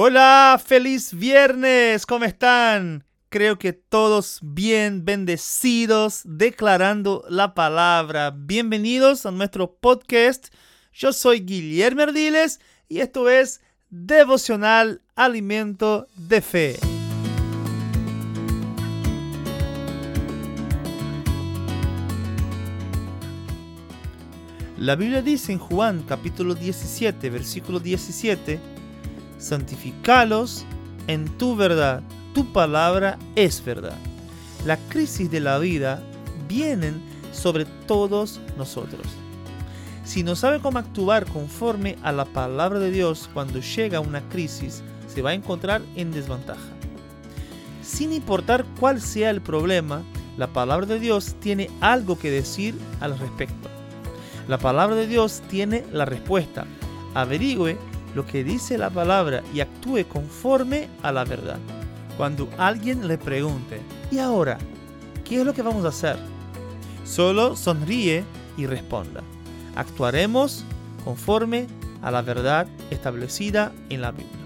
[0.00, 3.02] Hola, feliz viernes, ¿cómo están?
[3.30, 8.32] Creo que todos bien bendecidos, declarando la palabra.
[8.32, 10.54] Bienvenidos a nuestro podcast.
[10.92, 16.76] Yo soy Guillermo Ardiles y esto es Devocional Alimento de Fe.
[24.76, 28.77] La Biblia dice en Juan capítulo 17, versículo 17,
[29.38, 30.64] santificalos
[31.06, 32.02] en tu verdad.
[32.34, 33.96] Tu palabra es verdad.
[34.66, 36.02] La crisis de la vida
[36.48, 37.00] vienen
[37.32, 39.06] sobre todos nosotros.
[40.04, 44.82] Si no sabe cómo actuar conforme a la palabra de Dios cuando llega una crisis,
[45.06, 46.60] se va a encontrar en desventaja.
[47.82, 50.02] Sin importar cuál sea el problema,
[50.36, 53.68] la palabra de Dios tiene algo que decir al respecto.
[54.46, 56.66] La palabra de Dios tiene la respuesta.
[57.14, 57.76] Averigüe
[58.14, 61.58] lo que dice la palabra y actúe conforme a la verdad.
[62.16, 64.58] Cuando alguien le pregunte, ¿y ahora?
[65.24, 66.16] ¿Qué es lo que vamos a hacer?
[67.04, 68.24] Solo sonríe
[68.56, 69.22] y responda.
[69.76, 70.64] Actuaremos
[71.04, 71.66] conforme
[72.02, 74.36] a la verdad establecida en la Biblia.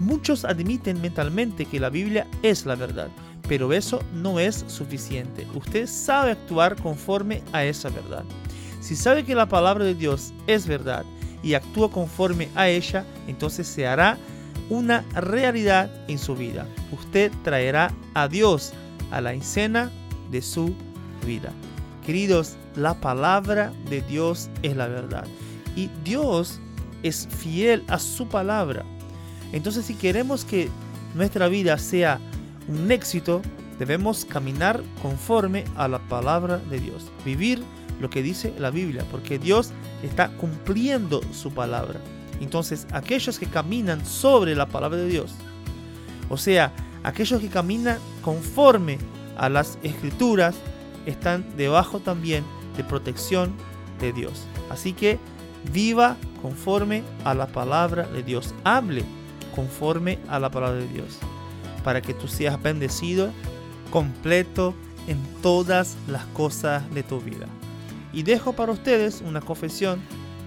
[0.00, 3.08] Muchos admiten mentalmente que la Biblia es la verdad,
[3.48, 5.46] pero eso no es suficiente.
[5.54, 8.24] Usted sabe actuar conforme a esa verdad.
[8.80, 11.04] Si sabe que la palabra de Dios es verdad
[11.42, 14.18] y actúa conforme a ella, entonces se hará
[14.68, 16.66] una realidad en su vida.
[16.92, 18.72] Usted traerá a Dios
[19.10, 19.90] a la escena
[20.30, 20.74] de su
[21.26, 21.52] vida.
[22.04, 25.26] Queridos, la palabra de Dios es la verdad.
[25.76, 26.60] Y Dios
[27.02, 28.84] es fiel a su palabra.
[29.52, 30.68] Entonces si queremos que
[31.14, 32.20] nuestra vida sea
[32.68, 33.42] un éxito,
[33.78, 37.10] debemos caminar conforme a la palabra de Dios.
[37.24, 37.62] Vivir
[38.00, 42.00] lo que dice la Biblia, porque Dios está cumpliendo su palabra.
[42.40, 45.34] Entonces, aquellos que caminan sobre la palabra de Dios,
[46.28, 48.98] o sea, aquellos que caminan conforme
[49.36, 50.56] a las escrituras,
[51.06, 52.44] están debajo también
[52.76, 53.54] de protección
[54.00, 54.44] de Dios.
[54.70, 55.18] Así que
[55.72, 58.54] viva conforme a la palabra de Dios.
[58.64, 59.04] Hable
[59.54, 61.18] conforme a la palabra de Dios.
[61.82, 63.30] Para que tú seas bendecido,
[63.90, 64.74] completo
[65.06, 67.46] en todas las cosas de tu vida.
[68.12, 70.00] Y dejo para ustedes una confesión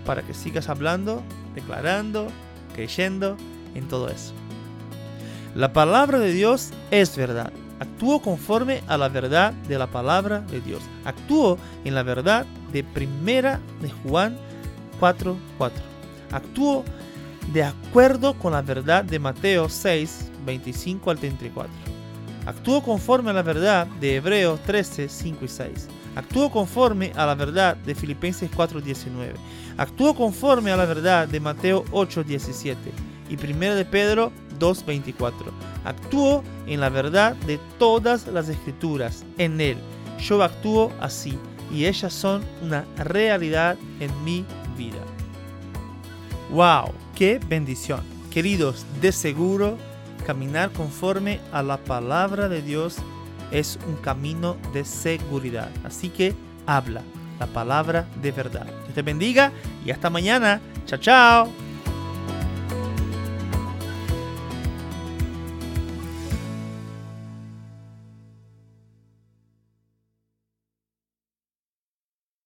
[0.06, 1.22] para que sigas hablando,
[1.56, 2.28] declarando,
[2.74, 3.38] creyendo
[3.76, 4.34] en todo eso.
[5.56, 7.52] La palabra de Dios es verdad.
[7.80, 10.82] Actúo conforme a la verdad de la palabra de Dios.
[11.04, 14.38] Actúo en la verdad de primera de Juan
[15.00, 15.36] 4:4.
[15.58, 15.84] 4.
[16.32, 16.86] Actúo
[17.54, 21.72] de acuerdo con la verdad de Mateo 6, 25 al 34.
[22.46, 25.88] Actúo conforme a la verdad de Hebreos 13, 5 y 6.
[26.16, 29.35] Actúo conforme a la verdad de Filipenses 4:19.
[29.78, 32.91] Actúo conforme a la verdad de Mateo 8:17
[33.29, 35.53] y 1 de Pedro 2:24.
[35.85, 39.78] Actúo en la verdad de todas las escrituras, en Él.
[40.19, 41.38] Yo actúo así
[41.72, 44.46] y ellas son una realidad en mi
[44.78, 45.00] vida.
[46.52, 46.91] ¡Wow!
[47.16, 48.02] ¡Qué bendición!
[48.29, 49.78] Queridos, de seguro
[50.22, 52.98] caminar conforme a la palabra de Dios
[53.52, 55.70] es un camino de seguridad.
[55.84, 56.34] Así que
[56.66, 57.02] habla
[57.40, 58.68] la palabra de verdad.
[58.88, 59.52] Que te bendiga
[59.86, 60.62] y hasta mañana.
[60.86, 61.61] Chao, chao.